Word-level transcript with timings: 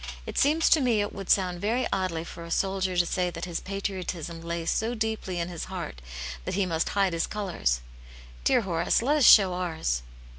It 0.25 0.35
seems 0.39 0.67
to 0.71 0.81
me 0.81 0.99
it 0.99 1.13
would 1.13 1.29
sound 1.29 1.61
very 1.61 1.85
oddly 1.93 2.23
for 2.23 2.43
a 2.43 2.49
soldier 2.49 2.97
to 2.97 3.05
say 3.05 3.29
that 3.29 3.45
his 3.45 3.59
patriotism 3.59 4.41
lay 4.41 4.65
so 4.65 4.95
deeply 4.95 5.39
in 5.39 5.47
his 5.47 5.65
heart 5.65 6.01
that 6.43 6.55
he 6.55 6.65
must 6.65 6.89
hide 6.97 7.13
his 7.13 7.27
colours. 7.27 7.81
Dear 8.43 8.61
Horace, 8.61 9.03
let 9.03 9.17
us 9.17 9.25
show 9.25 9.53
ours." 9.53 10.01